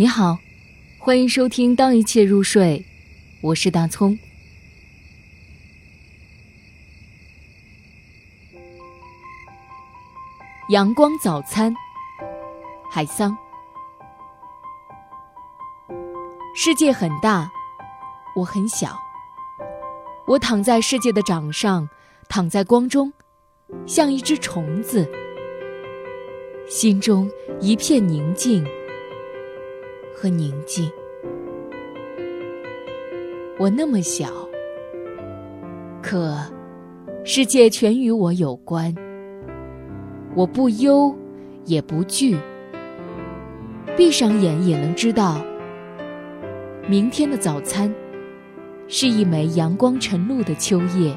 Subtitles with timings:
[0.00, 0.38] 你好，
[0.96, 2.86] 欢迎收听《当一切入睡》，
[3.40, 4.16] 我是大葱。
[10.70, 11.74] 阳光早餐，
[12.88, 13.36] 海桑。
[16.54, 17.50] 世界很大，
[18.36, 18.96] 我很小。
[20.28, 21.88] 我躺在世界的掌上，
[22.28, 23.12] 躺在光中，
[23.84, 25.10] 像一只虫子，
[26.68, 27.28] 心中
[27.60, 28.64] 一片宁静。
[30.20, 30.90] 和宁静，
[33.56, 34.26] 我那么小，
[36.02, 36.36] 可
[37.22, 38.92] 世界全与我有关。
[40.34, 41.14] 我不忧，
[41.66, 42.36] 也不惧，
[43.96, 45.40] 闭上眼也能知道，
[46.88, 47.94] 明天的早餐
[48.88, 51.16] 是一枚阳光晨露的秋叶。